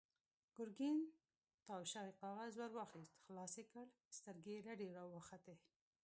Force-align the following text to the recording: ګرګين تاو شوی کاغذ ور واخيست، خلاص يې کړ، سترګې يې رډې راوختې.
ګرګين 0.57 0.99
تاو 1.65 1.81
شوی 1.91 2.11
کاغذ 2.21 2.51
ور 2.59 2.71
واخيست، 2.77 3.13
خلاص 3.23 3.53
يې 3.59 3.65
کړ، 3.71 3.85
سترګې 4.17 4.53
يې 4.57 4.63
رډې 4.67 4.87
راوختې. 4.97 5.55